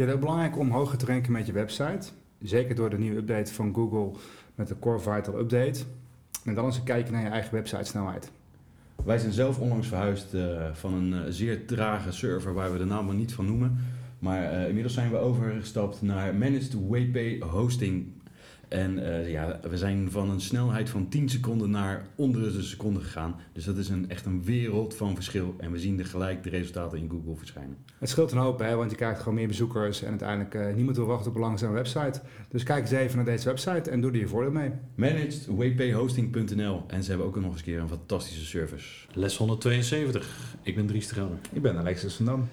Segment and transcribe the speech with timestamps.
[0.00, 2.08] Je het ook belangrijk om hoger te ranken met je website?
[2.38, 4.10] Zeker door de nieuwe update van Google
[4.54, 5.80] met de Core Vital Update.
[6.44, 8.30] En dan eens een kijkje naar je eigen website snelheid.
[9.04, 12.84] Wij zijn zelf onlangs verhuisd uh, van een uh, zeer trage server waar we de
[12.84, 13.78] naam maar niet van noemen.
[14.18, 18.06] Maar uh, inmiddels zijn we overgestapt naar Managed WP Hosting
[18.70, 23.00] en uh, ja, we zijn van een snelheid van 10 seconden naar onder de seconde
[23.00, 23.34] gegaan.
[23.52, 25.54] Dus dat is een, echt een wereld van verschil.
[25.58, 27.76] En we zien er gelijk de resultaten in Google verschijnen.
[27.98, 30.02] Het scheelt een hoop, hè, want je krijgt gewoon meer bezoekers.
[30.02, 32.20] En uiteindelijk uh, niemand wil wachten op een langzame website.
[32.48, 34.70] Dus kijk eens even naar deze website en doe er je voordeel mee.
[34.94, 39.06] Managedwphosting.nl En ze hebben ook nog eens een keer een fantastische service.
[39.12, 40.56] Les 172.
[40.62, 41.38] Ik ben Dries de Gelder.
[41.52, 42.48] Ik ben Alexis van Dam.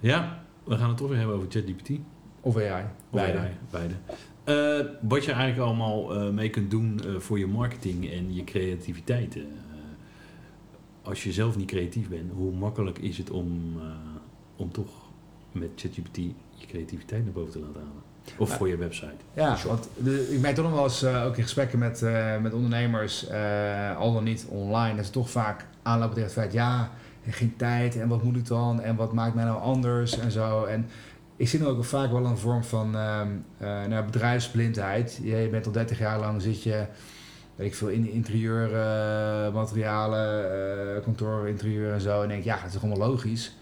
[0.00, 1.90] Ja, we gaan het toch weer hebben over ChatGPT.
[2.40, 2.84] Of AI.
[2.84, 3.38] Of beide.
[3.38, 3.94] AI, beide.
[4.44, 8.44] Uh, wat je eigenlijk allemaal uh, mee kunt doen uh, voor je marketing en je
[8.44, 9.38] creativiteit.
[11.02, 13.80] als je zelf niet creatief bent, hoe makkelijk is het om,
[14.56, 14.90] om toch
[15.52, 16.16] met ChatGPT
[16.54, 18.02] je creativiteit naar boven te laten halen?
[18.38, 19.14] Of voor je website.
[19.34, 22.04] Ja, want de, ik merk toch nog wel eens ook in gesprekken met,
[22.42, 23.30] met ondernemers,
[23.98, 26.90] al dan niet online, dat ze toch vaak aanlopen tegen het feit, ja,
[27.30, 30.64] geen tijd en wat moet ik dan en wat maakt mij nou anders en zo.
[30.64, 30.86] En
[31.42, 33.20] ik zie ook vaak wel een vorm van uh,
[33.62, 35.20] uh, nou, bedrijfsblindheid.
[35.22, 36.86] Je bent al 30 jaar lang zit je,
[37.54, 40.50] weet ik veel, in interieurmaterialen, uh,
[40.94, 42.22] uh, kantoorinterieur en zo.
[42.22, 43.56] En denk ja, dat is allemaal logisch.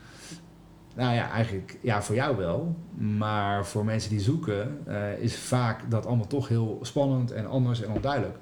[0.95, 2.77] Nou ja, eigenlijk ja, voor jou wel.
[2.99, 7.83] Maar voor mensen die zoeken uh, is vaak dat allemaal toch heel spannend en anders
[7.83, 8.37] en onduidelijk.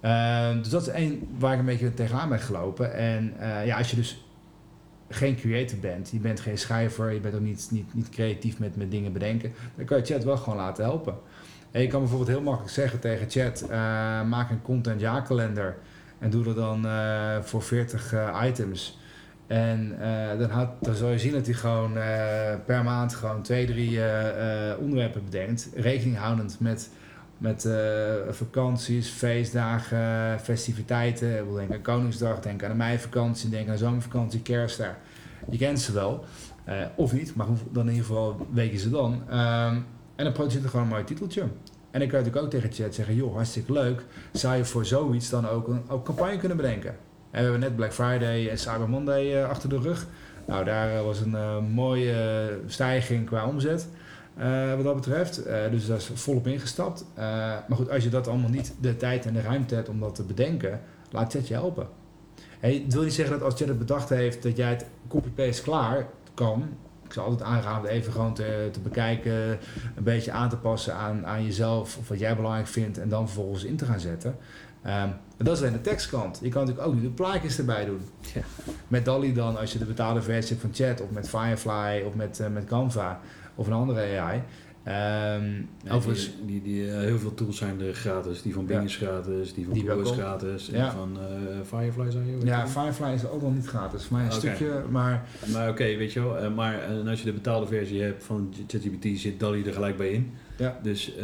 [0.00, 2.94] Ehm, dus dat is één waar ik een beetje tegenaan ben gelopen.
[2.94, 3.34] En
[3.64, 4.27] ja, als je dus
[5.08, 8.76] geen creator bent, je bent geen schrijver, je bent ook niet, niet, niet creatief met,
[8.76, 11.14] met dingen bedenken, dan kan je chat wel gewoon laten helpen.
[11.70, 13.68] En je kan bijvoorbeeld heel makkelijk zeggen tegen chat, uh,
[14.22, 15.76] maak een content jaarkalender
[16.18, 18.98] en doe dat dan uh, voor 40 uh, items.
[19.46, 19.98] En
[20.38, 21.92] dan, had, dan zal je zien dat hij gewoon
[22.66, 24.00] per maand gewoon twee, drie
[24.78, 26.90] onderwerpen bedenkt, rekening houdend met
[27.38, 27.74] met uh,
[28.30, 31.38] vakanties, feestdagen, festiviteiten.
[31.38, 34.94] Ik denken aan Koningsdag, denk aan de meivakantie, denk aan zomervakantie, kerstdag.
[35.50, 36.24] Je kent ze wel.
[36.68, 39.12] Uh, of niet, maar dan in ieder geval je ze dan.
[39.12, 41.40] Um, en dan produceert er gewoon een mooi titeltje.
[41.90, 44.04] En dan kan je natuurlijk ook tegen chat zeggen, joh, hartstikke leuk.
[44.32, 46.90] Zou je voor zoiets dan ook een ook campagne kunnen bedenken?
[46.90, 46.96] En
[47.30, 50.06] we hebben net Black Friday en Cyber Monday uh, achter de rug.
[50.46, 53.88] Nou, daar was een mooie stijging qua omzet.
[54.38, 55.46] Uh, wat dat betreft.
[55.46, 57.04] Uh, dus daar is volop ingestapt.
[57.10, 60.00] Uh, maar goed, als je dat allemaal niet de tijd en de ruimte hebt om
[60.00, 61.86] dat te bedenken, laat Chat je helpen.
[62.60, 65.62] Hey, het wil niet zeggen dat als Chat het bedacht heeft dat jij het copy-paste
[65.62, 66.68] klaar kan.
[67.04, 69.58] Ik zou altijd aanraden even gewoon te, te bekijken,
[69.96, 73.26] een beetje aan te passen aan, aan jezelf of wat jij belangrijk vindt en dan
[73.26, 74.36] vervolgens in te gaan zetten.
[74.86, 76.38] Um, dat is alleen de tekstkant.
[76.42, 78.00] Je kan natuurlijk ook nu de plaatjes erbij doen.
[78.34, 78.40] Ja.
[78.88, 82.14] Met DALI dan, als je de betaalde versie hebt van Chat, of met Firefly, of
[82.14, 83.20] met, met Canva,
[83.58, 84.42] of een andere AI.
[84.88, 88.42] Um, ja, overigens, die, die, die uh, heel veel tools zijn er gratis.
[88.42, 90.70] Die van Bing is gratis, die van die Google is gratis.
[90.70, 90.90] En ja.
[90.90, 94.04] van uh, Firefly zou je Ja, Firefly is ook wel niet gratis.
[94.04, 94.54] Voor mij een okay.
[94.54, 95.28] stukje, maar...
[95.52, 96.42] Maar oké, okay, weet je wel.
[96.42, 100.10] Uh, maar als je de betaalde versie hebt van ChatGPT, zit DALI er gelijk bij
[100.10, 100.32] in.
[100.56, 100.78] Ja.
[100.82, 101.16] Dus,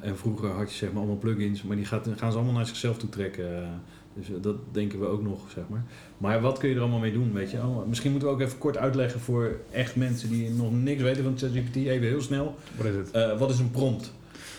[0.00, 2.66] en vroeger had je zeg maar allemaal plugins, maar die gaat, gaan ze allemaal naar
[2.66, 3.80] zichzelf toe trekken.
[4.16, 5.84] Dus dat denken we ook nog, zeg maar.
[6.18, 8.58] Maar wat kun je er allemaal mee doen, weet je Misschien moeten we ook even
[8.58, 11.76] kort uitleggen voor echt mensen die nog niks weten van ChatGPT.
[11.76, 12.54] Even heel snel.
[12.76, 13.10] Wat is het?
[13.14, 14.12] Uh, wat is een prompt?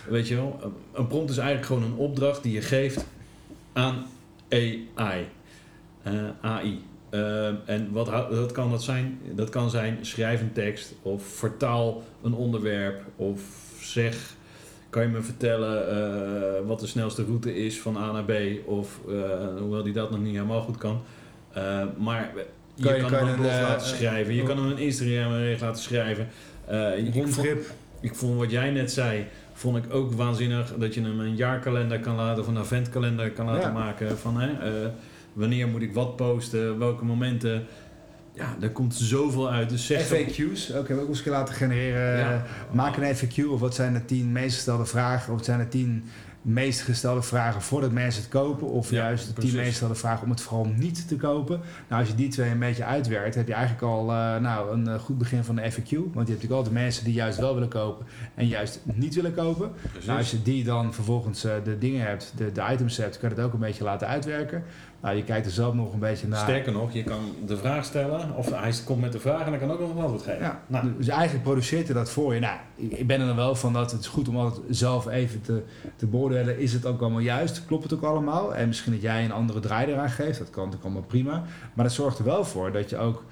[0.09, 0.73] Weet je wel?
[0.93, 3.05] Een prompt is eigenlijk gewoon een opdracht die je geeft
[3.73, 4.05] aan
[4.49, 5.27] AI.
[6.07, 6.81] Uh, AI.
[7.11, 9.19] Uh, en wat, wat kan dat zijn?
[9.35, 13.41] Dat kan zijn schrijf een tekst of vertaal een onderwerp of
[13.79, 14.35] zeg
[14.89, 15.97] kan je me vertellen
[16.61, 18.31] uh, wat de snelste route is van A naar B?
[18.65, 19.15] Of uh,
[19.59, 21.01] hoewel die dat nog niet helemaal goed kan.
[21.57, 22.31] Uh, maar
[22.73, 24.33] je kan, je, kan, hem een blog laten schrijven.
[24.33, 26.27] Je kan hem een Instagram laten schrijven.
[26.97, 27.47] ik, vond,
[27.99, 31.99] ik vond wat jij net zei, vond ik ook waanzinnig dat je hem een jaarkalender
[31.99, 33.73] kan laten of een adventkalender kan laten ja.
[33.73, 34.17] maken.
[34.17, 34.49] Van hè,
[35.33, 37.65] wanneer moet ik wat posten, welke momenten.
[38.37, 39.69] Ja, daar komt zoveel uit.
[39.69, 42.19] Dus zeg FAQ's, ook hebben we ook eens laten genereren.
[42.19, 42.45] Ja.
[42.71, 45.67] Maak een FAQ of wat zijn de tien meest gestelde vragen of wat zijn de
[45.67, 46.03] tien
[46.41, 49.55] meest gestelde vragen voordat mensen het kopen, of Ja, juist de tien precies.
[49.55, 51.61] meest gestelde vragen om het vooral niet te kopen.
[51.87, 54.87] Nou, als je die twee een beetje uitwerkt, heb je eigenlijk al eh, nou, een
[54.87, 55.89] eh, goed begin van de FAQ.
[55.89, 58.05] Want je hebt natuurlijk altijd mensen die juist wel willen kopen
[58.35, 59.71] en juist niet willen kopen.
[60.05, 63.29] Nou, als je die dan vervolgens eh, de dingen hebt, de, de items hebt, kan
[63.29, 64.63] je het ook een beetje laten uitwerken.
[65.07, 66.39] Nou, je kijkt er zelf nog een beetje naar.
[66.39, 69.59] Sterker nog, je kan de vraag stellen, of hij komt met de vraag en dan
[69.59, 70.41] kan ook nog een antwoord geven.
[70.41, 72.39] Ja, Nou, dus eigenlijk produceert hij dat voor je.
[72.39, 75.41] Nou, ik ben er dan wel van dat het is goed om altijd zelf even
[75.41, 75.63] te,
[75.95, 76.59] te beoordelen.
[76.59, 77.65] Is het ook allemaal juist?
[77.65, 78.55] Klopt het ook allemaal?
[78.55, 80.37] En misschien dat jij een andere draai eraan geeft.
[80.37, 81.43] Dat kan natuurlijk allemaal prima.
[81.73, 83.23] Maar dat zorgt er wel voor dat je ook,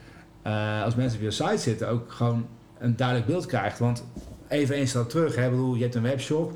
[0.41, 2.45] eh, als mensen op je site zitten, ook gewoon
[2.79, 3.79] een duidelijk beeld krijgt.
[3.79, 4.05] Want
[4.47, 5.35] even één stap terug.
[5.35, 6.51] Hè, bedoel, je hebt een webshop.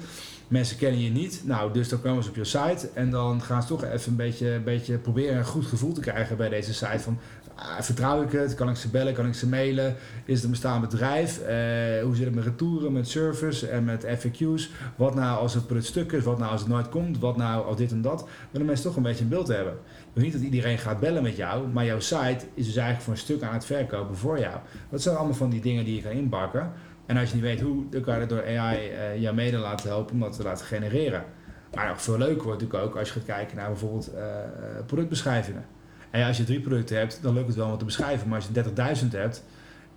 [0.50, 1.42] Mensen kennen je niet.
[1.46, 2.90] Nou, dus dan komen ze op je site.
[2.94, 6.02] En dan gaan ze toch even een beetje, een beetje proberen een goed gevoel te
[6.02, 7.00] krijgen bij deze site.
[7.00, 7.20] Van,
[7.56, 8.56] ah, vertrouw ik het?
[8.56, 9.14] Kan ik ze bellen?
[9.14, 9.96] Kan ik ze mailen?
[10.26, 11.40] Is het een bestaand bedrijf?
[11.40, 11.56] Eh,
[12.04, 14.70] hoe zit het met retouren, met service en met FAQ's?
[14.96, 16.24] Wat nou als het product stuk is?
[16.24, 17.20] Wat nou als het nooit komt?
[17.20, 18.28] Wat nou als dit en dat?
[18.52, 19.74] Willen mensen toch een beetje een beeld hebben.
[20.14, 23.14] Wil niet dat iedereen gaat bellen met jou, maar jouw site is dus eigenlijk voor
[23.14, 24.56] een stuk aan het verkopen voor jou.
[24.90, 26.72] Dat zijn allemaal van die dingen die je kan inbakken.
[27.10, 29.58] En als je niet weet hoe, dan kan je het door AI eh jou mede
[29.58, 31.24] laten helpen om dat te laten genereren.
[31.74, 34.24] Maar nog veel leuker wordt natuurlijk ook als je gaat kijken naar bijvoorbeeld eh,
[34.86, 35.66] productbeschrijvingen.
[36.10, 38.28] En als je drie producten hebt, dan lukt het wel om het te beschrijven.
[38.28, 39.44] Maar als je 30.000 hebt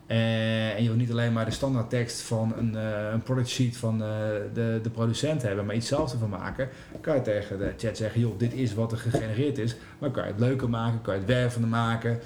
[0.07, 3.49] eh, en je wil niet alleen maar de standaard tekst van een, eh, een product
[3.49, 4.09] sheet van eh,
[4.55, 6.69] de, de producent hebben, maar iets zelfs ervan maken,
[7.01, 9.77] kan je tegen de chat zeggen, joh, dit is wat er gegenereerd is.
[9.99, 12.19] Maar kan je het leuker maken, kan je het wervender maken,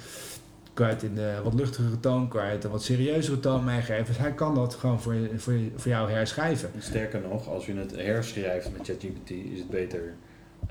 [0.77, 3.63] kan je het in de wat luchtigere toon, kan je het een wat serieuzere toon
[3.63, 4.05] meegeven.
[4.05, 6.69] Dus hij kan dat gewoon voor, voor, voor jou herschrijven.
[6.79, 10.13] Sterker nog, als je het herschrijft met ChatGPT, is het beter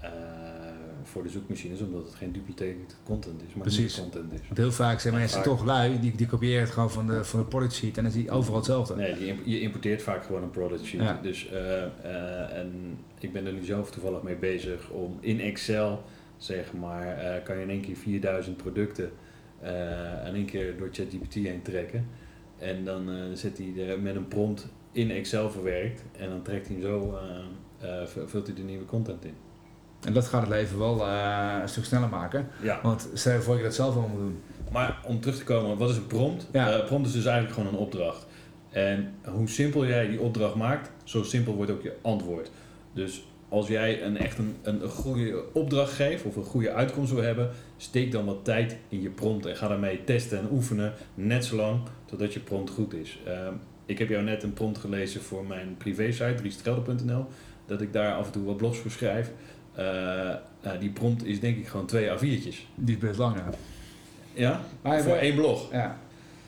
[0.00, 0.10] eh,
[1.02, 4.00] voor de zoekmachines, omdat het geen duplicated content is, maar Precies.
[4.00, 4.40] content is.
[4.44, 5.44] Want heel vaak zijn mensen vaak.
[5.46, 8.12] toch lui, die, die kopiëren het gewoon van de, van de product sheet en dan
[8.12, 8.96] zie je overal hetzelfde.
[8.96, 11.00] Nee, je, imp- je importeert vaak gewoon een product sheet.
[11.00, 11.18] Ja.
[11.22, 16.02] Dus, eh, eh, en ik ben er nu zelf toevallig mee bezig om in Excel,
[16.36, 19.10] zeg maar, kan je in één keer 4000 producten
[20.26, 22.08] in één keer door ChatGPT heen trekken.
[22.58, 26.66] En dan eh, zet hij er met een prompt in Excel verwerkt en dan trekt
[26.66, 27.18] hij hem zo,
[27.80, 29.34] eh, eh, vult hij de nieuwe content in.
[30.06, 32.48] En dat gaat het leven wel eh, een stuk sneller maken.
[32.62, 34.40] Ja, Want stel je voor dat je dat zelf allemaal moet doen.
[34.72, 36.48] Maar om terug te komen, wat is een prompt?
[36.52, 36.70] Ja.
[36.70, 38.26] Eh, prompt is dus eigenlijk gewoon een opdracht.
[38.70, 42.50] En hoe simpel jij die opdracht maakt, zo simpel wordt ook je antwoord.
[42.92, 47.22] Dus als jij een echt een, een, goede opdracht geeft of een goede uitkomst wil
[47.22, 51.44] hebben, steek dan wat tijd in je prompt en ga daarmee testen en oefenen, net
[51.44, 53.18] zo lang totdat je prompt goed is.
[53.26, 53.52] Ehm,
[53.86, 57.26] ik heb jou net een prompt gelezen voor mijn privésite, driestrelde.nl,
[57.66, 59.30] dat ik daar af en toe wat blogs voor schrijf.
[59.74, 60.38] Eh, eh,
[60.80, 62.66] die prompt is denk ik gewoon twee A4'tjes.
[62.74, 63.50] Die is best lang, ja.
[64.34, 64.60] Ja?
[64.82, 65.72] Maar voor één blog.
[65.72, 65.98] Ja,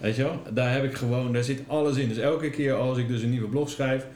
[0.00, 0.42] Weet je wel?
[0.52, 2.08] Daar heb ik gewoon, daar zit alles in.
[2.08, 4.06] Dus elke keer als ik dus een nieuwe blog schrijf,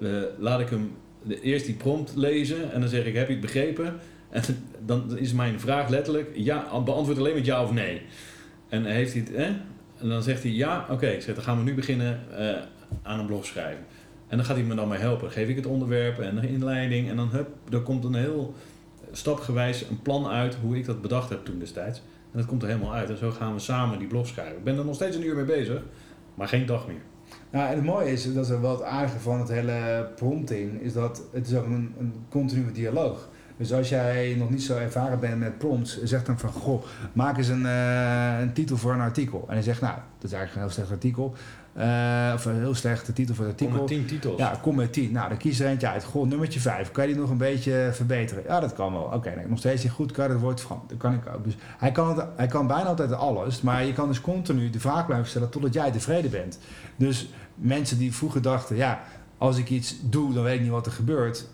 [0.00, 0.08] eh,
[0.38, 0.92] laat ik hem
[1.40, 3.94] eerst die prompt lezen en dan zeg ik, heb je het begrepen?
[4.30, 4.42] En
[4.86, 8.02] dan is mijn vraag letterlijk, ja, beantwoord alleen met ja of nee.
[8.68, 9.56] En heeft hij het?
[10.00, 11.18] En dan zegt hij, ja, oké.
[11.26, 12.56] Dan gaan we nu beginnen eh,
[13.02, 13.84] aan een blog schrijven.
[14.28, 15.22] En dan gaat hij me dan mee helpen.
[15.22, 18.54] Dan geef ik het onderwerp en de inleiding en dan, hup, er komt een heel
[19.12, 21.98] stapgewijs een plan uit hoe ik dat bedacht heb toen destijds.
[22.32, 23.10] En dat komt er helemaal uit.
[23.10, 24.56] En zo gaan we samen die blog schrijven.
[24.56, 25.82] Ik ben er nog steeds een uur mee bezig,
[26.34, 27.02] maar geen dag meer.
[27.50, 30.92] Nou, en het mooie is, dat is wel het aardige van het hele prompting, is
[30.92, 33.28] dat het is ook een, een continue dialoog.
[33.58, 37.36] Dus als jij nog niet zo ervaren bent met prompts, zeg dan van, goh, maak
[37.36, 39.44] eens een, eh, een titel voor een artikel.
[39.48, 41.34] En hij zegt, nou, dat is eigenlijk een heel slecht artikel.
[41.72, 43.96] Eh, of een heel slechte titel voor het Kom artikel.
[43.96, 44.38] met tien titels.
[44.38, 45.12] Ja, kom met 10.
[45.12, 46.04] Nou, dan kies er eentje uit.
[46.04, 46.90] Goh, nummertje 5.
[46.90, 48.42] Kan je die nog een beetje verbeteren?
[48.46, 49.02] Ja, dat kan wel.
[49.02, 50.12] Oké, nog steeds niet goed.
[50.12, 50.98] Kan dat woord veranderen?
[50.98, 51.44] Dat kan ik ook.
[51.44, 53.60] Dus hij kan, het, hij kan bijna altijd alles.
[53.60, 56.58] Maar je kan dus continu de vraag blijven stellen totdat jij tevreden bent.
[56.96, 59.00] Dus mensen die vroeger dachten, ja,
[59.38, 61.46] als ik iets doe, dan weet ik niet wat er gebeurt.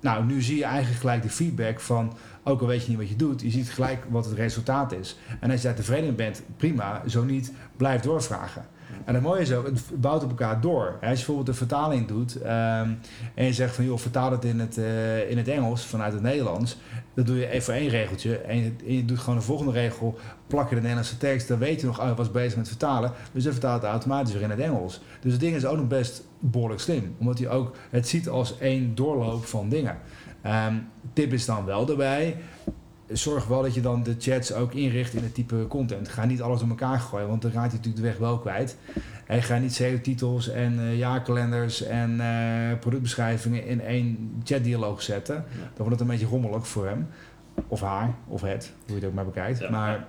[0.00, 3.08] Nou, nu zie je eigenlijk gelijk de feedback van, ook al weet je niet wat
[3.08, 5.16] je doet, je ziet gelijk wat het resultaat is.
[5.40, 7.02] En als je daar tevreden bent, prima.
[7.06, 8.64] Zo niet, blijf doorvragen.
[9.04, 10.86] En het mooie is ook, het bouwt op elkaar door.
[10.86, 12.90] Als je bijvoorbeeld een vertaling doet ehm,
[13.34, 16.22] en je zegt van joh, vertaal het in het, eh, in het Engels vanuit het
[16.22, 16.76] Nederlands,
[17.14, 20.18] dan doe je even één regeltje en je, en je doet gewoon de volgende regel,
[20.46, 23.12] plak je de Nederlandse tekst, dan weet je nog, oh, ik was bezig met vertalen,
[23.32, 25.00] dus dan vertaalt het automatisch weer in het Engels.
[25.20, 28.58] Dus het ding is ook nog best behoorlijk slim, omdat hij ook het ziet als
[28.58, 29.98] één doorloop van dingen.
[30.42, 30.74] Ehm,
[31.12, 32.36] tip is dan wel erbij,
[33.08, 36.08] zorg wel dat je dan de chats ook inricht in het type content.
[36.08, 38.76] Ga niet alles door elkaar gooien, want dan raakt hij natuurlijk de weg wel kwijt.
[39.26, 45.34] En ga niet SEO-titels en eh, jaarkalenders en eh, productbeschrijvingen in één chatdialoog zetten.
[45.34, 47.08] Dan wordt het een beetje rommelig voor hem.
[47.68, 49.58] Of haar, of het, hoe je het ook maar bekijkt.
[49.58, 49.70] Ja.
[49.70, 50.06] Maar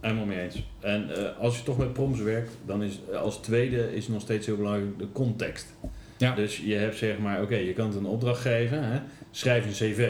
[0.00, 0.66] Helemaal mee eens.
[0.80, 4.46] En eh, als je toch met prompts werkt, dan is als tweede is nog steeds
[4.46, 5.74] heel belangrijk de context.
[6.16, 6.34] Ja.
[6.34, 8.98] Dus je hebt zeg maar, oké, je kan het een opdracht geven, hè?
[9.30, 10.08] schrijf een cv.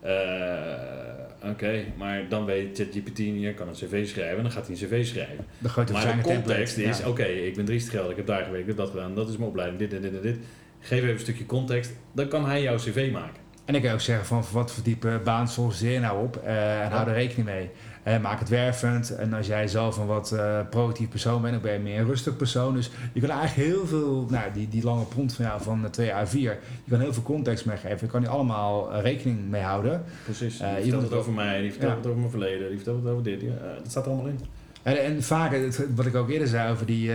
[0.00, 4.76] Eh, oké, maar dan weet ChatGPT niet, je kan een cv schrijven, dan gaat hij
[4.76, 5.44] een cv schrijven.
[5.58, 6.82] Dan Maar de context template.
[6.82, 7.08] is, Ja.
[7.08, 9.36] oké, ik ben Dries Geld, ik heb daar gewerkt, ik heb dat gedaan, dat is
[9.36, 10.36] mijn opleiding, dit en dit en dit.
[10.80, 13.40] Geef even een stukje context, dan kan hij jouw cv maken.
[13.70, 16.84] En ik kan ook zeggen van wat voor type baan solliciteer je nou op eh,
[16.84, 17.70] en hou er rekening mee.
[18.02, 21.62] Eh, maak het wervend en als jij zelf een wat eh proactief persoon bent, dan
[21.62, 22.74] ben je meer een rustig persoon.
[22.74, 26.10] Dus je kan eigenlijk heel veel, nou die, die lange prompt van jou van 2
[26.10, 26.58] A4, je
[26.88, 27.98] kan heel veel context meegeven.
[28.00, 30.02] Je kan die allemaal rekening mee houden.
[30.24, 31.96] Precies, die je vertelt het over mij, die vertelt Ja.
[31.98, 34.40] het over mijn verleden, die vertelt het over dit, ja, dat staat er allemaal in.
[34.82, 35.56] En, en vaak,
[35.94, 37.10] wat ik ook eerder zei over die,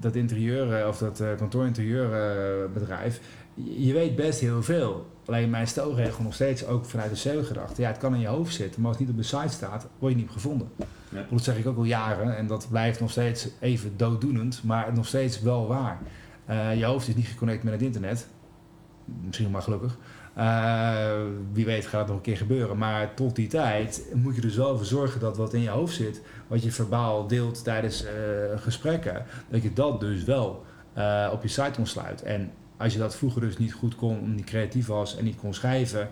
[0.00, 3.20] dat interieur of dat eh kantoor-interieurbedrijf,
[3.64, 5.06] je weet best heel veel.
[5.26, 7.82] Alleen mijn stelregel nog steeds ook vanuit de SEO-gedachte.
[7.82, 9.86] Ja, het kan in je hoofd zitten, maar als het niet op de site staat,
[9.98, 10.68] word je niet gevonden.
[11.08, 11.26] Ja.
[11.30, 15.06] Dat zeg ik ook al jaren en dat blijft nog steeds even dooddoenend, maar nog
[15.06, 15.98] steeds wel waar.
[16.44, 18.26] Eh, je hoofd is niet geconnect met het internet.
[19.04, 19.98] Misschien maar gelukkig.
[20.34, 21.20] Eh,
[21.52, 22.78] wie weet gaat het nog een keer gebeuren.
[22.78, 25.94] Maar tot die tijd moet je dus wel voor zorgen dat wat in je hoofd
[25.94, 28.12] zit, wat je verbaal deelt tijdens eh,
[28.56, 30.64] gesprekken, dat je dat dus wel
[31.32, 32.22] op je site ontsluit.
[32.22, 35.36] En als je dat vroeger dus niet goed kon, omdat niet creatief was en niet
[35.36, 36.08] kon schrijven,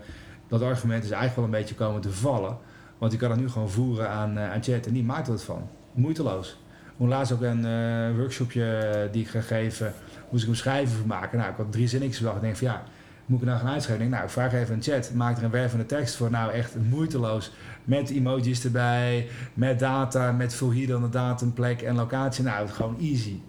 [0.49, 2.57] dat argument is eigenlijk wel een beetje komen te vervallen.
[2.99, 5.33] Want je kan dat nu gewoon voeren aan, eh, aan chat en die maakt er
[5.33, 5.69] wat van.
[5.93, 6.59] Moeiteloos.
[6.97, 9.93] Hoe laatst ook een eh, workshopje die ik ga geven,
[10.31, 11.39] moest ik een schrijven voor maken.
[11.39, 12.37] Nou, ik had drie zinnetjes bedacht.
[12.37, 12.83] Ik denk van ja,
[13.27, 14.09] moet ik nou gaan uitschrijven?
[14.09, 15.13] Nou, ik vraag even een chat.
[15.15, 16.31] Maak er een wervende tekst voor.
[16.31, 17.53] Nou, echt moeiteloos.
[17.85, 22.45] Met emojis erbij, met data, met vul hier dan de datum, plek en locatie.
[22.45, 23.41] Nou, gewoon easy.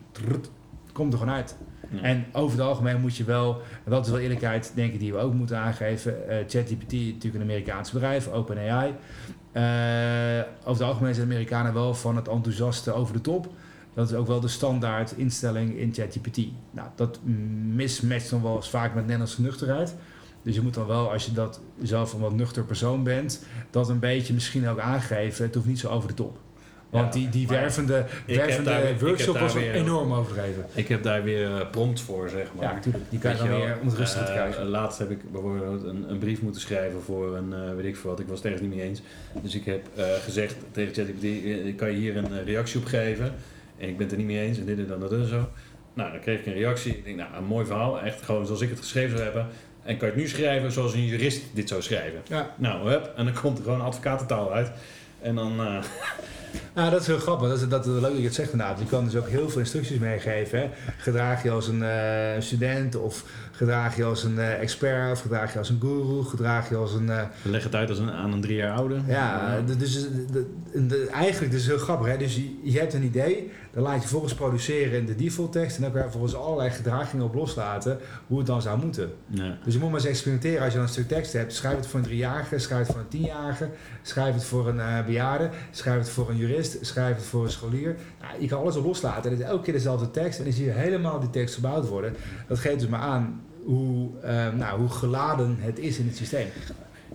[0.92, 1.56] Komt er gewoon uit.
[2.02, 5.12] En over het algemeen moet je wel, en dat is wel eerlijkheid, denk ik, die
[5.14, 6.30] we ook moeten aangeven.
[6.30, 8.94] eh ChatGPT, natuurlijk een Amerikaans bedrijf, OpenAI.
[9.52, 9.64] Eh
[10.60, 13.48] over het algemeen zijn Amerikanen wel van het enthousiaste over de top.
[13.94, 16.38] Dat is ook wel de standaard instelling in ChatGPT.
[16.72, 17.20] Nou, dat
[17.76, 19.96] mismatcht dan wel eens vaak met Nederlandse nuchterheid.
[20.42, 23.90] Dus je moet dan wel, als je dat zelf een wat nuchter persoon bent, dat
[23.90, 25.46] een beetje misschien ook aangeven.
[25.46, 26.38] Het hoeft niet zo over de top.
[27.02, 30.66] Want die, die wervende, wervende workshop was weer- enorm overdreven.
[30.74, 32.64] Ik heb daar weer eh, prompts voor, zeg maar.
[32.64, 33.04] Ja, natuurlijk.
[33.10, 34.66] Die kan je dan weer om het rustig te eh, krijgen.
[34.66, 38.10] laatst heb ik bijvoorbeeld een, een brief moeten schrijven voor een, eh, weet ik veel
[38.10, 39.02] wat, ik was het ergens niet mee eens.
[39.42, 39.88] Dus ik heb
[40.24, 43.34] gezegd tegen ChatGPT, kan je hier een reactie op geven?
[43.78, 45.28] En ik ben het er niet mee eens en dit en dat en dat en
[45.28, 45.50] zo.
[45.94, 46.98] Nou, dan kreeg ik een reactie.
[46.98, 48.02] Ik denk, nou, een mooi verhaal.
[48.02, 49.48] Echt gewoon zoals ik het geschreven zou hebben.
[49.84, 52.22] En kan je het nu schrijven zoals een jurist dit zou schrijven?
[52.28, 52.56] Ja.
[52.58, 53.14] Nou, hup.
[53.16, 54.72] En dan komt er gewoon advocatentaal uit.
[55.22, 55.60] En dan...
[56.76, 57.48] Nou, dat is heel grappig.
[57.50, 58.80] Dat is, dat is leuk dat je het zegt inderdaad.
[58.80, 60.60] Je kan dus ook heel veel instructies meegeven.
[60.60, 60.70] Hè.
[60.98, 65.52] Gedraag je als een eh, student of gedraag je als een eh, expert of gedraag
[65.54, 67.10] je als een guru, gedraag je als een...
[67.10, 68.96] eh, leg het uit als een, aan een drie jaar oude.
[69.08, 72.08] ja, dus de, de- de- eigenlijk dus heel grappig.
[72.08, 72.18] Hè?
[72.18, 75.76] Dus je, je hebt een idee, dan laat je vervolgens produceren in de default tekst
[75.76, 79.12] en dan kan je vervolgens allerlei gedragingen op loslaten hoe het dan zou moeten.
[79.28, 79.58] Ja.
[79.64, 81.54] Dus je moet maar eens experimenteren als je dan een stuk tekst hebt.
[81.54, 83.70] Schrijf het voor een driejarige, schrijf het voor een tienjarige,
[84.02, 87.96] schrijf het voor een bejaarde, schrijf het voor een jurist, schrijf het voor een scholier.
[88.22, 89.24] Nou, je kan alles op loslaten.
[89.24, 91.88] En het is elke keer dezelfde tekst en dan zie je helemaal die tekst gebouwd
[91.88, 92.14] worden.
[92.48, 96.48] Dat geeft dus maar aan hoe, eh, nou, hoe geladen het is in het systeem.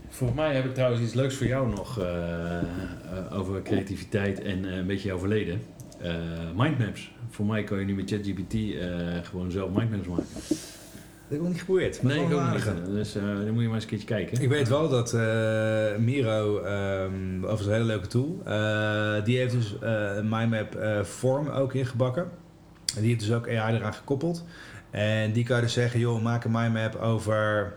[0.08, 2.60] Volgens mij heb ik trouwens iets leuks voor jou nog eh,
[3.10, 5.62] eh, over creativiteit en eh, een beetje jouw verleden.
[6.00, 6.14] Eh,
[6.56, 7.12] mindmaps.
[7.28, 8.54] Voor mij kan je nu met ChatGPT
[9.26, 10.26] gewoon zelf mindmaps maken.
[11.30, 12.02] Dat heb ik nog niet geprobeerd.
[12.02, 12.86] maar Nee, ik ook niet.
[12.86, 14.42] Dus eh, dan moet je maar eens een keertje kijken.
[14.42, 19.52] Ik weet wel dat eh, Miro, ehm overigens een hele leuke tool, eh, die heeft
[19.52, 22.22] dus een mindmap eh, vorm ook ingebakken.
[22.94, 24.44] En die heeft dus ook AI eraan gekoppeld.
[24.90, 27.74] En die kan je dus zeggen, joh, maak een mindmap over,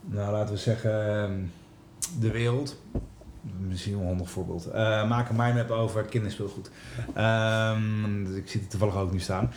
[0.00, 1.40] nou laten we zeggen, ehm,
[2.20, 2.82] de wereld.
[3.42, 4.66] Misschien een handig voorbeeld.
[4.66, 6.70] Eh, maak een mindmap over kinderspeelgoed.
[7.14, 9.50] Ehm, ik zie het toevallig ook nu staan.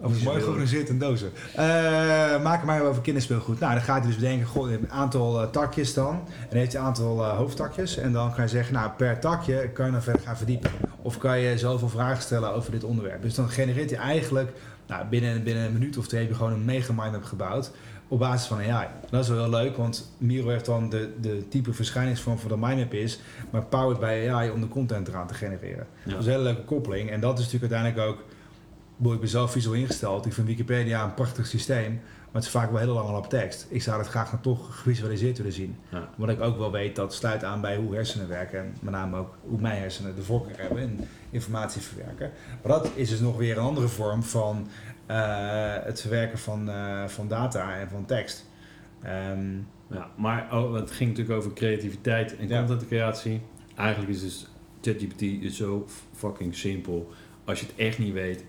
[0.00, 1.30] Of mooi georganiseerd in dozen.
[1.54, 3.60] Eh, maak maar over kinderspeelgoed.
[3.60, 6.14] Nou, dan gaat hij dus bedenken, goh, je een aantal eh, takjes dan.
[6.14, 7.96] En dan heeft hij een aantal hoofdtakjes.
[7.96, 10.70] En dan kan je zeggen, nou, per takje kan je dan verder gaan verdiepen.
[11.02, 13.22] Of kan je zoveel vragen stellen over dit onderwerp.
[13.22, 14.52] Dus dan genereert hij eigenlijk,
[14.86, 17.70] nou, binnen, binnen een minuut of twee heb je gewoon een mega mindmap gebouwd.
[18.10, 18.88] Op basis van AI.
[19.10, 22.56] Dat is wel heel leuk, want Miro heeft dan de, de type verschijningsvorm van de
[22.56, 25.86] mindmap is, maar powered bij AI om de content eraan te genereren.
[26.04, 26.10] Ja.
[26.10, 27.10] Dat is een hele leuke koppeling.
[27.10, 28.24] En dat is natuurlijk uiteindelijk ook
[29.00, 30.26] Boy, ik ben zelf visueel ingesteld.
[30.26, 32.00] Ik vind Wikipedia een prachtig systeem.
[32.02, 33.66] Maar het is vaak wel heel lang al op tekst.
[33.68, 35.76] Ik zou het graag dan toch gevisualiseerd willen zien.
[35.88, 36.08] Ja.
[36.18, 38.58] Omdat ik ook wel weet dat sluit aan bij hoe hersenen werken.
[38.58, 41.00] En met name ook hoe mijn hersenen de voorkeur hebben in
[41.30, 42.30] informatie verwerken.
[42.62, 44.68] Maar dat is dus nog weer een andere vorm van
[45.84, 48.46] het verwerken van, eh, van data en van tekst.
[49.02, 49.56] Ehm,
[49.92, 52.58] Ja, maar oh, het ging natuurlijk over creativiteit en Ja.
[52.58, 53.40] contentcreatie.
[53.76, 54.46] Eigenlijk is dus
[54.80, 57.10] ChatGPT zo fucking simpel.
[57.44, 58.44] Als je het echt niet weet,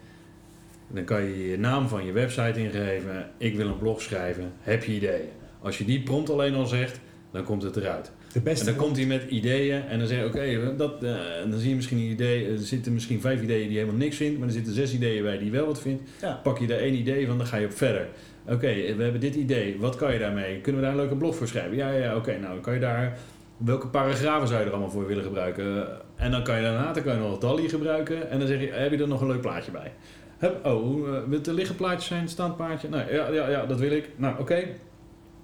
[0.93, 3.29] Dan kan je je naam van je website ingeven.
[3.37, 4.53] Ik wil een blog schrijven.
[4.59, 5.29] Heb je ideeën?
[5.61, 6.99] Als je die prompt alleen al zegt,
[7.31, 8.11] dan komt het eruit.
[8.33, 11.15] De beste En dan komt hij met ideeën en dan zeg je, oké, dat, eh,
[11.49, 12.47] dan zie je misschien een idee.
[12.47, 15.37] Er zitten misschien vijf ideeën die helemaal niks vindt, maar er zitten zes ideeën bij
[15.37, 16.03] die wel wat vindt.
[16.21, 16.39] Ja.
[16.43, 18.07] Pak je daar één idee van, dan ga je op verder.
[18.45, 19.77] Oké, we hebben dit idee.
[19.79, 20.59] Wat kan je daarmee?
[20.61, 21.75] Kunnen we daar een leuke blog voor schrijven?
[21.75, 22.31] Ja, ja, ja, oké.
[22.31, 23.17] nou, dan kan je daar...
[23.57, 25.87] Welke paragrafen zou je er allemaal voor willen gebruiken?
[26.15, 28.29] En dan kan je daarna dan kan je nog DALI gebruiken.
[28.29, 29.91] En dan zeg je, heb je er nog een leuk plaatje bij?
[30.37, 32.89] Hup, oh, eh, wil het een liggen plaatje zijn, een staand plaatje?
[32.89, 34.09] Nou, ja, ja, ja, dat wil ik.
[34.15, 34.63] Nou, oké.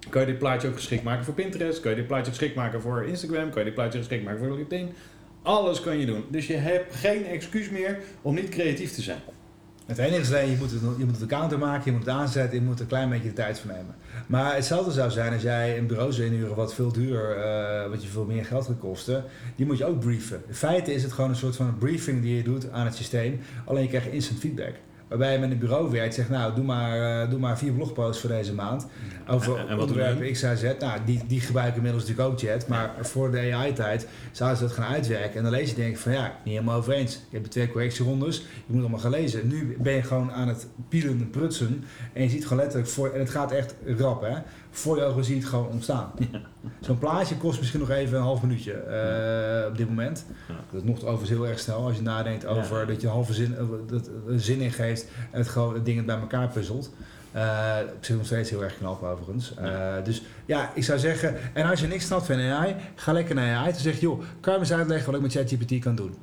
[0.08, 1.80] Kan je dit plaatje ook geschikt maken voor Pinterest?
[1.80, 3.50] Kan je dit plaatje geschikt maken voor Instagram?
[3.50, 4.92] Kan je dit plaatje geschikt maken voor LinkedIn?
[5.42, 6.24] Alles kan je doen.
[6.30, 9.20] Dus je hebt geen excuus meer om niet creatief te zijn.
[9.88, 12.64] Het enige is alleen, je moet, het, je moet maken, je moet het aanzetten, je
[12.64, 13.94] moet er een klein beetje de tijd voor nemen.
[14.26, 18.02] Maar hetzelfde zou zijn als jij een bureau zou inhuren wat veel duurder, eh, wat
[18.02, 19.24] je veel meer geld gaat kosten.
[19.56, 20.42] Die moet je ook brieven.
[20.48, 23.40] In feite is het gewoon een soort van briefing die je doet aan het systeem.
[23.64, 24.74] Alleen je krijgt instant feedback.
[25.08, 28.20] Waarbij je met een bureau werkt, zegt nou, doe maar, eh, doe maar vier blogposts
[28.20, 28.86] voor deze maand.
[29.28, 30.62] Over En- en wat onderwerpen X, Y, Z.
[30.78, 32.68] Nou, die, die gebruiken inmiddels natuurlijk ook Jet.
[32.68, 35.36] Maar voor de AI-tijd zouden ze dat gaan uitwerken.
[35.36, 37.20] En dan lees je denk ik van ja, niet helemaal over eens.
[37.30, 39.48] Je hebt twee correctierondes, je moet allemaal gaan lezen.
[39.48, 41.84] Nu ben je gewoon aan het pielen en prutsen.
[42.12, 44.36] En je ziet gewoon letterlijk voor, en het gaat echt rap hè.
[44.70, 46.10] Voor je ogen zie je het gewoon ontstaan.
[46.80, 50.24] Zo'n plaatje kost misschien nog even een half minuutje eh, op dit moment.
[50.48, 50.54] Ja.
[50.70, 52.84] Dat is nog overigens heel erg snel als je nadenkt over Ja.
[52.84, 55.96] dat je een halve zin, eh, dat, een zin ingeeft en het gewoon het ding
[55.96, 56.92] het bij elkaar puzzelt.
[57.32, 59.54] Eh op zich nog steeds heel erg knap overigens.
[59.54, 63.34] Eh, dus ja, ik zou zeggen, en als je niks snapt van AI, ga lekker
[63.34, 63.70] naar AI.
[63.70, 66.14] Dan zeg je, joh, kan je me eens uitleggen wat ik met ChatGPT kan doen?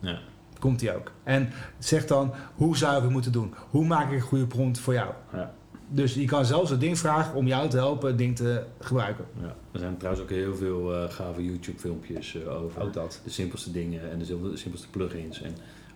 [0.00, 0.18] Ja.
[0.58, 1.12] Komt die ook.
[1.24, 3.54] En zeg dan, hoe zou ik het moeten doen?
[3.70, 5.10] Hoe maak ik een goede prompt voor jou?
[5.32, 5.52] Ja.
[5.92, 9.24] Dus je kan zelfs het ding vragen om jou te helpen het ding te gebruiken.
[9.40, 9.54] Ja.
[9.72, 13.20] Er zijn trouwens ook heel veel eh, gave YouTube-filmpjes eh, over Ook dat.
[13.24, 15.42] de simpelste dingen en de sim- de simpelste plugins.
[15.42, 15.50] En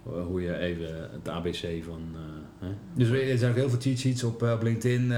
[0.07, 2.01] eh, hoe je even het ABC van.
[2.59, 2.67] hè?
[2.95, 5.09] Dus er zijn ook heel veel cheat sheets op, op LinkedIn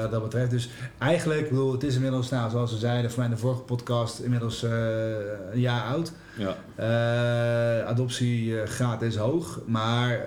[0.00, 0.50] wat dat betreft.
[0.50, 3.62] Dus eigenlijk, ik bedoel, het is inmiddels, nou, zoals we zeiden, voor mij de vorige
[3.62, 6.12] podcast, inmiddels een jaar oud.
[6.38, 6.56] Ja.
[7.84, 10.20] Adoptie eh, gratis hoog, maar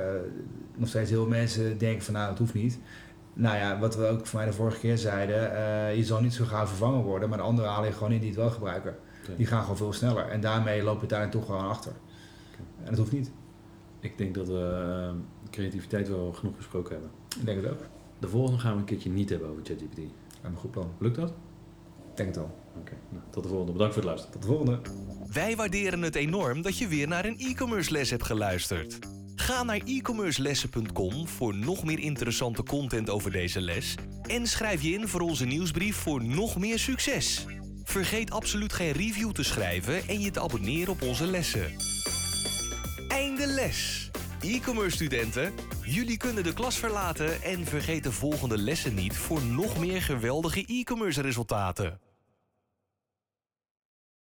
[0.76, 2.80] nog steeds heel veel mensen denken van nou, het hoeft niet.
[3.40, 6.34] Nou ja, wat we ook voor mij de vorige keer zeiden, eh, je zal niet
[6.34, 8.96] zo gauw vervangen worden, maar de anderen halen je gewoon in die het wel gebruiken.
[9.38, 11.92] Die gaan gewoon veel sneller en daarmee loop je daar toch gewoon achter.
[12.84, 13.32] En dat hoeft niet.
[14.00, 15.16] Ik denk dat we eh,
[15.50, 17.12] creativiteit wel genoeg besproken hebben.
[17.40, 17.80] Ik denk het ook.
[18.20, 19.98] De volgende gaan we een keertje niet hebben over ChatGPT.
[19.98, 20.92] Hebben een goed plan.
[20.98, 21.30] Lukt dat?
[21.30, 22.58] Ik denk het wel.
[22.80, 23.72] Oké, nou, tot de volgende.
[23.72, 24.40] Bedankt voor het luisteren.
[24.40, 24.80] Tot de volgende.
[25.34, 29.00] Wij waarderen het enorm dat je weer naar een e-commerce les hebt geluisterd.
[29.50, 35.08] Ga naar e-commercelessen.com voor nog meer interessante content over deze les en schrijf je in
[35.08, 37.46] voor onze nieuwsbrief voor nog meer succes.
[37.84, 41.76] Vergeet absoluut geen review te schrijven en je te abonneren op onze lessen.
[43.08, 44.12] Einde les.
[44.42, 49.80] E-commerce studenten, jullie kunnen de klas verlaten en vergeet de volgende lessen niet voor nog
[49.80, 52.00] meer geweldige e-commerce resultaten.